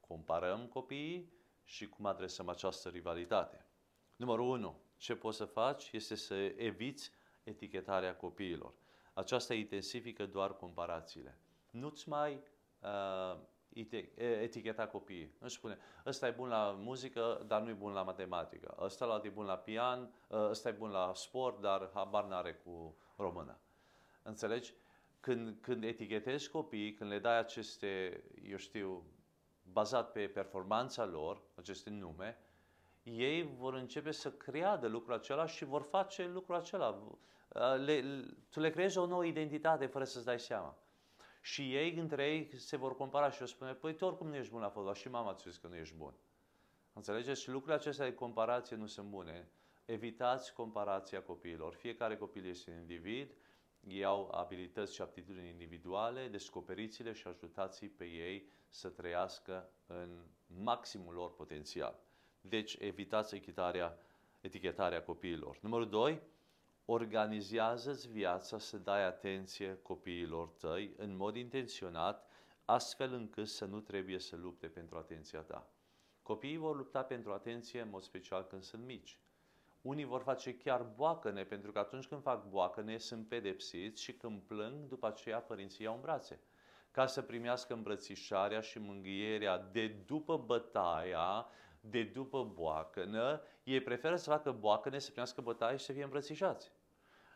comparăm 0.00 0.66
copiii 0.66 1.32
și 1.64 1.88
cum 1.88 2.06
adresăm 2.06 2.48
această 2.48 2.88
rivalitate. 2.88 3.66
Numărul 4.16 4.48
1. 4.48 4.80
Ce 4.96 5.16
poți 5.16 5.36
să 5.36 5.44
faci 5.44 5.90
este 5.92 6.14
să 6.14 6.34
eviți 6.56 7.10
etichetarea 7.42 8.16
copiilor. 8.16 8.74
Aceasta 9.16 9.54
intensifică 9.54 10.26
doar 10.26 10.56
comparațiile. 10.56 11.38
Nu-ți 11.70 12.08
mai 12.08 12.42
uh, 12.80 13.38
eticheta 14.16 14.86
copiii. 14.86 15.34
Nu 15.40 15.48
spune, 15.48 15.78
ăsta 16.06 16.26
e 16.26 16.30
bun 16.30 16.48
la 16.48 16.76
muzică, 16.78 17.44
dar 17.46 17.62
nu 17.62 17.68
e 17.68 17.72
bun 17.72 17.92
la 17.92 18.02
matematică. 18.02 18.76
Ăsta 18.80 19.04
la 19.04 19.20
e 19.24 19.28
bun 19.28 19.44
la 19.44 19.56
pian, 19.56 20.14
ăsta 20.30 20.68
e 20.68 20.72
bun 20.72 20.90
la 20.90 21.12
sport, 21.14 21.60
dar 21.60 21.90
habar 21.94 22.24
n-are 22.24 22.54
cu 22.54 22.96
română. 23.16 23.58
Înțelegi? 24.22 24.74
Când, 25.20 25.56
când 25.60 25.84
etichetezi 25.84 26.50
copiii, 26.50 26.94
când 26.94 27.10
le 27.10 27.18
dai 27.18 27.38
aceste, 27.38 28.22
eu 28.42 28.56
știu, 28.56 29.04
bazat 29.62 30.12
pe 30.12 30.28
performanța 30.28 31.04
lor, 31.04 31.42
aceste 31.54 31.90
nume, 31.90 32.38
ei 33.10 33.42
vor 33.42 33.74
începe 33.74 34.10
să 34.10 34.32
creadă 34.32 34.86
lucrul 34.86 35.14
acela 35.14 35.46
și 35.46 35.64
vor 35.64 35.82
face 35.82 36.26
lucrul 36.26 36.54
acela. 36.54 37.02
Le, 37.84 38.24
tu 38.50 38.60
le 38.60 38.70
creezi 38.70 38.98
o 38.98 39.06
nouă 39.06 39.24
identitate 39.24 39.86
fără 39.86 40.04
să-ți 40.04 40.24
dai 40.24 40.40
seama. 40.40 40.78
Și 41.40 41.74
ei 41.74 41.94
între 41.94 42.30
ei 42.30 42.56
se 42.56 42.76
vor 42.76 42.96
compara 42.96 43.30
și 43.30 43.42
o 43.42 43.46
spune, 43.46 43.72
păi 43.72 43.94
tu 43.94 44.04
oricum 44.04 44.28
nu 44.28 44.36
ești 44.36 44.52
bun 44.52 44.60
la 44.60 44.68
fotbal 44.68 44.94
și 44.94 45.08
mama 45.08 45.34
ți 45.34 45.48
zis 45.48 45.58
că 45.58 45.66
nu 45.66 45.76
ești 45.76 45.94
bun. 45.94 46.14
Înțelegeți? 46.92 47.42
Și 47.42 47.48
lucrurile 47.50 47.76
acestea 47.76 48.08
de 48.08 48.14
comparație 48.14 48.76
nu 48.76 48.86
sunt 48.86 49.08
bune. 49.08 49.48
Evitați 49.84 50.52
comparația 50.52 51.22
copiilor. 51.22 51.74
Fiecare 51.74 52.16
copil 52.16 52.46
este 52.46 52.70
un 52.70 52.76
individ, 52.76 53.34
ei 53.80 54.04
au 54.04 54.30
abilități 54.32 54.94
și 54.94 55.02
aptitudini 55.02 55.48
individuale, 55.48 56.28
descoperiți-le 56.28 57.12
și 57.12 57.26
ajutați 57.26 57.86
pe 57.86 58.04
ei 58.04 58.48
să 58.68 58.88
trăiască 58.88 59.70
în 59.86 60.24
maximul 60.46 61.14
lor 61.14 61.34
potențial. 61.34 62.05
Deci 62.48 62.76
evitați 62.78 63.34
echitarea, 63.34 63.98
etichetarea 64.40 65.02
copiilor. 65.02 65.58
Numărul 65.60 65.88
2. 65.88 66.20
Organizează-ți 66.84 68.08
viața 68.08 68.58
să 68.58 68.76
dai 68.76 69.04
atenție 69.04 69.78
copiilor 69.82 70.48
tăi 70.48 70.94
în 70.96 71.16
mod 71.16 71.36
intenționat, 71.36 72.30
astfel 72.64 73.12
încât 73.12 73.48
să 73.48 73.64
nu 73.64 73.80
trebuie 73.80 74.18
să 74.18 74.36
lupte 74.36 74.66
pentru 74.66 74.96
atenția 74.96 75.40
ta. 75.40 75.70
Copiii 76.22 76.56
vor 76.56 76.76
lupta 76.76 77.02
pentru 77.02 77.32
atenție 77.32 77.80
în 77.80 77.90
mod 77.90 78.02
special 78.02 78.44
când 78.44 78.62
sunt 78.62 78.84
mici. 78.84 79.18
Unii 79.82 80.04
vor 80.04 80.20
face 80.20 80.56
chiar 80.56 80.82
boacăne, 80.82 81.44
pentru 81.44 81.72
că 81.72 81.78
atunci 81.78 82.06
când 82.06 82.22
fac 82.22 82.48
boacăne 82.48 82.98
sunt 82.98 83.28
pedepsiți 83.28 84.02
și 84.02 84.12
când 84.12 84.40
plâng, 84.40 84.88
după 84.88 85.06
aceea 85.06 85.40
părinții 85.40 85.84
iau 85.84 85.94
în 85.94 86.00
brațe. 86.00 86.40
Ca 86.90 87.06
să 87.06 87.22
primească 87.22 87.74
îmbrățișarea 87.74 88.60
și 88.60 88.78
mângâierea 88.78 89.58
de 89.58 89.86
după 89.86 90.36
bătaia, 90.36 91.46
de 91.90 92.02
după 92.02 92.44
boacănă, 92.44 93.42
ei 93.62 93.80
preferă 93.80 94.16
să 94.16 94.30
facă 94.30 94.52
boacăne, 94.52 94.98
să 94.98 95.08
primească 95.08 95.40
bătaie 95.40 95.76
și 95.76 95.84
să 95.84 95.92
fie 95.92 96.02
îmbrățișați. 96.02 96.72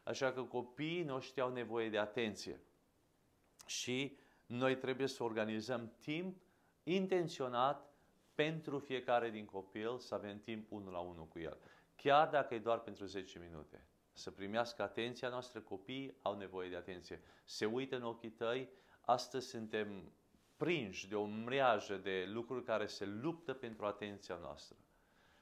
Așa 0.05 0.33
că 0.33 0.43
copiii 0.43 1.03
noștri 1.03 1.41
au 1.41 1.53
nevoie 1.53 1.91
de 1.91 1.99
atenție. 1.99 2.61
Și 3.67 4.19
noi 4.47 4.77
trebuie 4.77 5.07
să 5.07 5.23
organizăm 5.23 5.93
timp 6.01 6.43
intenționat 6.83 7.91
pentru 8.35 8.79
fiecare 8.79 9.31
din 9.31 9.45
copil 9.45 9.99
să 9.99 10.15
avem 10.15 10.41
timp 10.41 10.73
unul 10.73 10.93
la 10.93 10.99
unul 10.99 11.27
cu 11.27 11.39
el. 11.39 11.59
Chiar 11.97 12.29
dacă 12.29 12.55
e 12.55 12.59
doar 12.59 12.81
pentru 12.81 13.05
10 13.05 13.39
minute. 13.39 13.85
Să 14.13 14.31
primească 14.31 14.83
atenția 14.83 15.29
noastră, 15.29 15.61
copiii 15.61 16.17
au 16.23 16.37
nevoie 16.37 16.69
de 16.69 16.77
atenție. 16.77 17.23
Se 17.45 17.65
uită 17.65 17.97
în 17.97 18.03
ochii 18.03 18.31
tăi, 18.31 18.69
astăzi 19.01 19.49
suntem 19.49 20.13
prinși 20.61 21.09
de 21.09 21.15
o 21.15 21.25
mreajă 21.25 21.97
de 21.97 22.25
lucruri 22.33 22.65
care 22.65 22.87
se 22.87 23.05
luptă 23.05 23.53
pentru 23.53 23.87
atenția 23.87 24.37
noastră. 24.37 24.77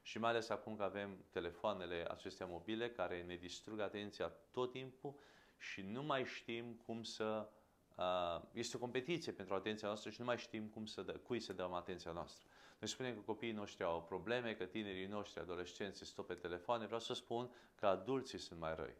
Și 0.02 0.18
mai 0.18 0.30
ales 0.30 0.48
acum 0.48 0.76
că 0.76 0.82
avem 0.82 1.24
telefoanele 1.30 2.06
acestea 2.10 2.46
mobile 2.46 2.90
care 2.90 3.22
ne 3.22 3.36
distrug 3.36 3.80
atenția 3.80 4.32
tot 4.50 4.70
timpul 4.70 5.14
și 5.56 5.82
nu 5.82 6.02
mai 6.02 6.24
știm 6.24 6.80
cum 6.86 7.02
să... 7.02 7.48
Uh, 7.96 8.42
este 8.52 8.76
o 8.76 8.80
competiție 8.80 9.32
pentru 9.32 9.54
atenția 9.54 9.86
noastră 9.86 10.10
și 10.10 10.20
nu 10.20 10.26
mai 10.26 10.38
știm 10.38 10.66
cum 10.66 10.86
să 10.86 11.02
dă, 11.02 11.12
cui 11.12 11.40
să 11.40 11.52
dăm 11.52 11.72
atenția 11.72 12.12
noastră. 12.12 12.48
Noi 12.78 12.88
spunem 12.88 13.14
că 13.14 13.20
copiii 13.20 13.52
noștri 13.52 13.84
au 13.84 14.02
probleme, 14.02 14.54
că 14.54 14.64
tinerii 14.64 15.06
noștri, 15.06 15.40
adolescenții, 15.40 16.06
stau 16.06 16.24
pe 16.24 16.34
telefoane. 16.34 16.84
Vreau 16.84 17.00
să 17.00 17.14
spun 17.14 17.50
că 17.74 17.86
adulții 17.86 18.38
sunt 18.38 18.60
mai 18.60 18.74
răi. 18.74 18.96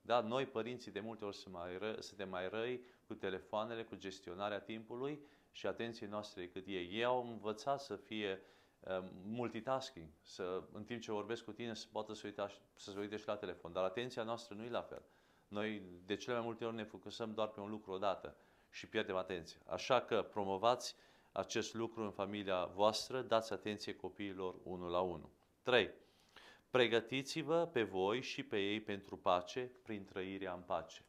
Da, 0.00 0.20
noi, 0.20 0.46
părinții, 0.46 0.90
de 0.90 1.00
multe 1.00 1.24
ori 1.24 1.36
sunt 1.36 1.54
mai 1.54 1.78
ră, 1.78 1.96
suntem 1.98 2.28
mai 2.28 2.48
răi 2.48 2.84
cu 3.06 3.14
telefoanele, 3.14 3.84
cu 3.84 3.94
gestionarea 3.94 4.60
timpului 4.60 5.20
și 5.52 5.66
atenției 5.66 6.08
noastre 6.08 6.40
decât 6.40 6.66
ei. 6.66 6.88
Ei 6.92 7.04
au 7.04 7.26
învățat 7.26 7.80
să 7.80 7.96
fie 7.96 8.42
uh, 8.80 9.04
multitasking, 9.24 10.08
să 10.22 10.62
în 10.72 10.84
timp 10.84 11.00
ce 11.00 11.12
vorbesc 11.12 11.44
cu 11.44 11.52
tine 11.52 11.74
să 11.74 11.86
poată 11.92 12.14
să, 12.14 12.22
uita, 12.24 12.50
să 12.74 12.90
se 12.90 12.98
uite 12.98 13.16
și 13.16 13.26
la 13.26 13.36
telefon, 13.36 13.72
dar 13.72 13.84
atenția 13.84 14.22
noastră 14.22 14.54
nu 14.54 14.64
e 14.64 14.68
la 14.68 14.82
fel. 14.82 15.02
Noi 15.48 15.82
de 16.04 16.16
cele 16.16 16.36
mai 16.36 16.44
multe 16.44 16.64
ori 16.64 16.74
ne 16.74 16.84
focusăm 16.84 17.34
doar 17.34 17.48
pe 17.48 17.60
un 17.60 17.70
lucru 17.70 17.92
odată 17.92 18.36
și 18.70 18.88
pierdem 18.88 19.16
atenție. 19.16 19.60
Așa 19.66 20.00
că 20.00 20.22
promovați 20.22 20.96
acest 21.32 21.74
lucru 21.74 22.02
în 22.02 22.10
familia 22.10 22.64
voastră, 22.64 23.22
dați 23.22 23.52
atenție 23.52 23.94
copiilor 23.94 24.54
unul 24.62 24.90
la 24.90 25.00
unul. 25.00 25.30
3. 25.62 25.90
Pregătiți-vă 26.70 27.66
pe 27.72 27.82
voi 27.82 28.20
și 28.20 28.42
pe 28.42 28.58
ei 28.58 28.80
pentru 28.80 29.16
pace 29.16 29.70
prin 29.82 30.04
trăirea 30.04 30.52
în 30.52 30.60
pace. 30.60 31.04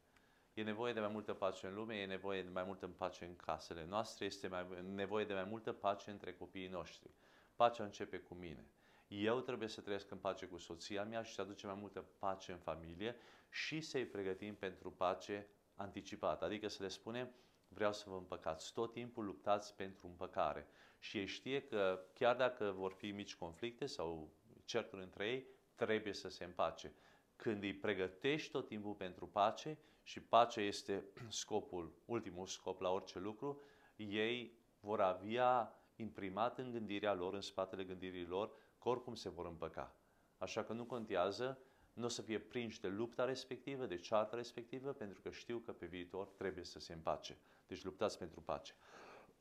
E 0.53 0.63
nevoie 0.63 0.93
de 0.93 1.00
mai 1.00 1.10
multă 1.10 1.34
pace 1.34 1.67
în 1.67 1.74
lume, 1.74 1.96
e 1.96 2.05
nevoie 2.05 2.43
de 2.43 2.50
mai 2.50 2.63
multă 2.63 2.88
pace 2.88 3.25
în 3.25 3.36
casele 3.36 3.86
noastre, 3.86 4.25
este 4.25 4.48
mai, 4.48 4.65
nevoie 4.93 5.25
de 5.25 5.34
mai 5.34 5.43
multă 5.43 5.72
pace 5.72 6.12
între 6.12 6.34
copiii 6.34 6.67
noștri. 6.67 7.12
Pacea 7.55 7.84
începe 7.84 8.17
cu 8.17 8.34
mine. 8.34 8.67
Eu 9.08 9.39
trebuie 9.39 9.67
să 9.67 9.81
trăiesc 9.81 10.12
în 10.12 10.17
pace 10.17 10.46
cu 10.46 10.58
soția 10.58 11.03
mea 11.03 11.22
și 11.22 11.34
să 11.34 11.41
aducem 11.41 11.70
mai 11.70 11.79
multă 11.79 12.05
pace 12.20 12.51
în 12.51 12.58
familie 12.58 13.15
și 13.50 13.81
să-i 13.81 14.05
pregătim 14.05 14.55
pentru 14.55 14.91
pace 14.91 15.48
anticipată. 15.75 16.46
Adică 16.46 16.67
să 16.67 16.84
le 16.84 16.89
spunem, 16.89 17.31
vreau 17.67 17.93
să 17.93 18.10
vă 18.10 18.15
împăcați. 18.15 18.74
Tot 18.74 18.91
timpul 18.91 19.25
luptați 19.25 19.75
pentru 19.75 20.08
împăcare. 20.08 20.67
Și 21.00 21.17
ei 21.17 21.25
știe 21.25 21.62
că 21.62 22.05
chiar 22.13 22.36
dacă 22.36 22.72
vor 22.72 22.91
fi 22.91 23.12
mici 23.12 23.36
conflicte 23.36 23.86
sau 23.86 24.34
certuri 24.65 25.01
între 25.01 25.27
ei, 25.27 25.46
trebuie 25.75 26.13
să 26.13 26.29
se 26.29 26.43
împace. 26.43 26.93
Când 27.36 27.63
îi 27.63 27.74
pregătești 27.74 28.51
tot 28.51 28.67
timpul 28.67 28.93
pentru 28.93 29.27
pace 29.27 29.77
și 30.03 30.20
pacea 30.20 30.62
este 30.62 31.05
scopul, 31.41 31.93
ultimul 32.05 32.48
scop 32.48 32.79
la 32.79 32.89
orice 32.89 33.20
lucru, 33.20 33.62
ei 33.96 34.60
vor 34.79 35.01
avea 35.01 35.75
imprimat 35.96 36.58
în 36.58 36.72
gândirea 36.72 37.13
lor, 37.13 37.34
în 37.34 37.41
spatele 37.41 37.84
gândirii 37.84 38.25
lor, 38.25 38.51
că 38.79 38.89
oricum 38.89 39.15
se 39.15 39.29
vor 39.29 39.46
împăca. 39.46 39.96
Așa 40.38 40.63
că 40.63 40.74
nu 40.74 40.86
contează, 40.86 41.60
nu 41.93 42.05
o 42.05 42.08
să 42.08 42.22
fie 42.22 42.39
prinși 42.39 42.81
de 42.81 42.88
lupta 42.88 43.25
respectivă, 43.25 43.86
de 43.86 43.98
cearta 43.98 44.36
respectivă, 44.36 44.91
pentru 44.91 45.22
că 45.22 45.29
știu 45.29 45.58
că 45.58 45.72
pe 45.72 45.86
viitor 45.86 46.27
trebuie 46.27 46.63
să 46.63 46.79
se 46.79 46.93
împace. 46.93 47.38
Deci 47.67 47.84
luptați 47.84 48.17
pentru 48.17 48.41
pace. 48.41 48.74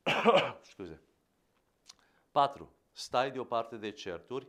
Scuze. 0.70 1.00
4. 2.30 2.72
Stai 2.92 3.30
deoparte 3.30 3.76
de 3.76 3.90
certuri, 3.90 4.48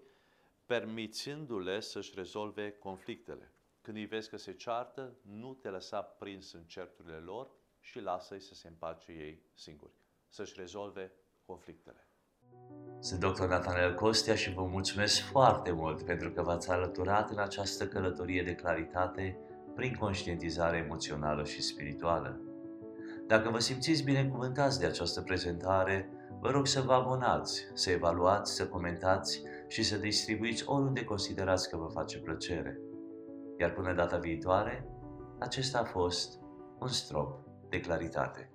permițându-le 0.66 1.80
să-și 1.80 2.12
rezolve 2.16 2.72
conflictele. 2.72 3.52
Când 3.82 3.98
îi 3.98 4.06
vezi 4.06 4.30
că 4.30 4.38
se 4.38 4.52
ceartă, 4.52 5.14
nu 5.22 5.54
te 5.54 5.70
lăsa 5.70 6.02
prins 6.02 6.54
în 6.54 6.64
certurile 6.64 7.16
lor 7.16 7.50
și 7.80 8.00
lasă-i 8.00 8.40
să 8.40 8.54
se 8.54 8.68
împace 8.68 9.12
ei 9.12 9.42
singuri, 9.54 9.94
să-și 10.30 10.54
rezolve 10.58 11.12
conflictele. 11.46 12.08
Sunt 13.00 13.20
dr. 13.20 13.46
Nathaniel 13.46 13.94
Costea 13.94 14.36
și 14.36 14.54
vă 14.54 14.64
mulțumesc 14.64 15.20
foarte 15.20 15.72
mult 15.72 16.02
pentru 16.02 16.32
că 16.32 16.42
v-ați 16.42 16.70
alăturat 16.72 17.30
în 17.30 17.40
această 17.40 17.88
călătorie 17.88 18.44
de 18.44 18.56
claritate 18.56 19.38
prin 19.76 19.96
conștientizare 19.96 20.78
emoțională 20.78 21.44
și 21.44 21.62
spirituală. 21.62 22.40
Dacă 23.28 23.50
vă 23.50 23.60
simțiți 23.60 24.04
binecuvântați 24.04 24.80
de 24.80 24.86
această 24.86 25.22
prezentare, 25.22 26.10
vă 26.40 26.50
rog 26.50 26.68
să 26.68 26.82
vă 26.82 26.94
abonați, 26.94 27.66
să 27.74 27.90
evaluați, 27.90 28.54
să 28.54 28.68
comentați 28.68 29.42
și 29.68 29.84
să 29.84 29.98
distribuiți 29.98 30.68
oriunde 30.68 31.04
considerați 31.04 31.70
că 31.70 31.78
vă 31.78 31.88
face 31.88 32.20
plăcere. 32.20 32.80
Iar 33.62 33.72
până 33.72 33.94
data 33.94 34.18
viitoare, 34.18 34.88
acesta 35.40 35.80
a 35.80 35.84
fost 35.84 36.40
un 36.80 36.88
strop 36.88 37.40
de 37.70 37.80
claritate. 37.80 38.52